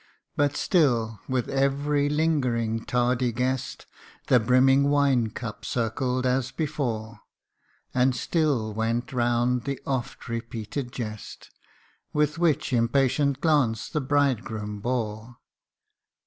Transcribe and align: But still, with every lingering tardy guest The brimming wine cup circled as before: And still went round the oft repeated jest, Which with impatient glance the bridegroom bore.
But 0.35 0.57
still, 0.57 1.19
with 1.29 1.47
every 1.47 2.09
lingering 2.09 2.85
tardy 2.85 3.31
guest 3.31 3.85
The 4.29 4.39
brimming 4.39 4.89
wine 4.89 5.29
cup 5.29 5.63
circled 5.63 6.25
as 6.25 6.49
before: 6.51 7.19
And 7.93 8.15
still 8.15 8.73
went 8.73 9.13
round 9.13 9.65
the 9.65 9.79
oft 9.85 10.27
repeated 10.27 10.91
jest, 10.91 11.51
Which 12.13 12.39
with 12.39 12.73
impatient 12.73 13.41
glance 13.41 13.89
the 13.89 14.01
bridegroom 14.01 14.79
bore. 14.79 15.37